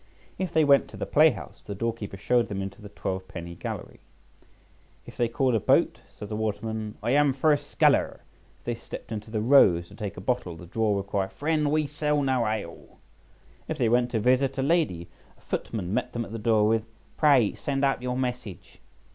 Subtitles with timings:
[0.39, 3.99] If they went to the playhouse, the doorkeeper showed them into the twelve penny gallery.
[5.05, 8.21] If they called a boat, says a waterman, "I am first sculler."
[8.57, 11.69] If they stepped into the "Rose" to take a bottle, the drawer would cry, "Friend,
[11.71, 12.97] we sell no ale."
[13.67, 16.83] If they went to visit a lady, a footman met them at the door with
[17.15, 18.79] "Pray, send up your message."